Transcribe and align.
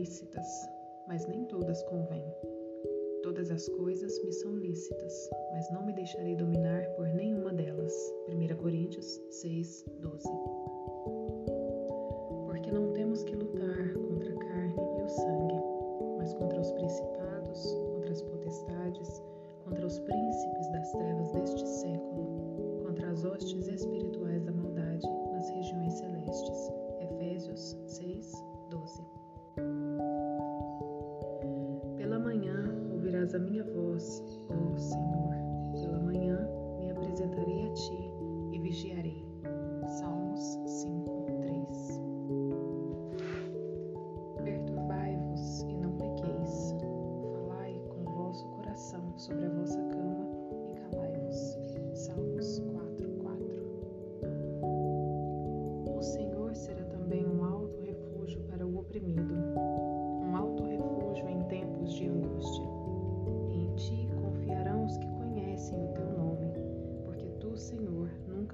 lícitas, 0.00 0.46
mas 1.06 1.26
nem 1.26 1.44
todas 1.44 1.82
convêm. 1.84 2.24
Todas 3.22 3.50
as 3.50 3.68
coisas 3.68 4.22
me 4.24 4.32
são 4.32 4.56
lícitas, 4.56 5.30
mas 5.52 5.70
não 5.70 5.84
me 5.84 5.92
deixarei 5.92 6.34
dominar 6.34 6.84
por 6.96 7.06
nenhuma 7.08 7.52
delas. 7.52 7.92
1 8.28 8.56
Coríntios 8.56 9.20
6, 9.30 9.84
12. 10.00 10.28
Porque 12.46 12.70
não 12.72 12.92
temos 12.92 13.22
que 13.24 13.36
lutar 13.36 13.94
contra 13.94 14.32
a 14.32 14.38
carne 14.38 14.76
e 14.98 15.02
o 15.02 15.08
sangue, 15.08 15.60
mas 16.18 16.32
contra 16.34 16.60
os 16.60 16.72
principados, 16.72 17.74
contra 17.92 18.10
as 18.10 18.22
potestades, 18.22 19.22
contra 19.64 19.86
os 19.86 19.98
príncipes 20.00 20.72
das 20.72 20.92
trevas 20.92 21.30
deste 21.32 21.68
século, 21.68 22.82
contra 22.86 23.10
as 23.10 23.24
hostes 23.24 23.68
espirituais 23.68 24.09
ouvirás 33.30 33.34
a 33.34 33.38
minha 33.38 33.64
voz, 33.64 34.22
ó 34.48 34.76
Senhor. 34.76 35.34
Pela 35.80 36.00
manhã 36.00 36.48
me 36.78 36.90
apresentarei 36.90 37.66
a 37.66 37.72
ti 37.74 38.12
e 38.52 38.58
vigiarei. 38.58 39.24
Salmos 39.86 40.58
5, 40.66 41.26
3. 41.42 42.00
Perturbai-vos 44.42 45.62
e 45.62 45.76
não 45.76 45.92
pequeis. 45.92 46.74
Falai 47.32 47.80
com 47.88 48.02
o 48.02 48.14
vosso 48.14 48.46
coração 48.48 49.12
sobre 49.16 49.46
a 49.46 49.50
vossa 49.50 49.80
cama 49.88 49.99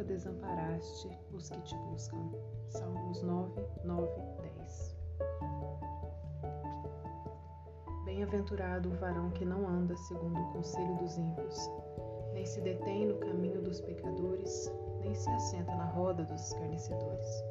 desamparaste 0.07 1.11
os 1.33 1.51
que 1.51 1.61
te 1.63 1.77
buscam. 1.77 2.31
Salmos 2.69 3.23
9, 3.23 3.61
9, 3.85 4.09
10. 4.59 4.97
Bem-aventurado 8.05 8.89
o 8.89 8.97
varão 8.97 9.31
que 9.31 9.45
não 9.45 9.69
anda 9.69 9.97
segundo 9.97 10.41
o 10.41 10.53
conselho 10.53 10.97
dos 10.97 11.19
ímpios, 11.19 11.71
nem 12.33 12.47
se 12.47 12.61
detém 12.61 13.07
no 13.07 13.19
caminho 13.19 13.61
dos 13.63 13.81
pecadores, 13.81 14.73
nem 15.01 15.15
se 15.15 15.29
assenta 15.31 15.75
na 15.75 15.87
roda 15.87 16.25
dos 16.25 16.41
escarnecedores. 16.47 17.45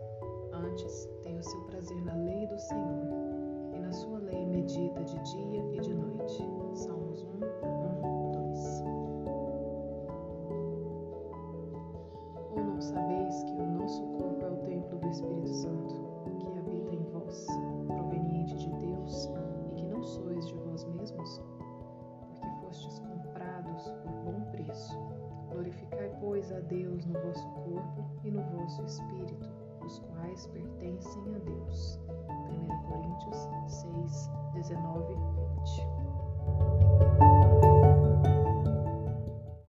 Antes 0.54 1.10
tem 1.24 1.38
o 1.38 1.44
seu 1.44 1.62
prazer 1.66 1.85
A 26.52 26.60
Deus 26.60 27.04
no 27.06 27.20
vosso 27.22 27.48
corpo 27.50 28.06
e 28.24 28.30
no 28.30 28.42
vosso 28.44 28.84
espírito, 28.84 29.50
os 29.84 30.00
quais 30.00 30.46
pertencem 30.48 31.24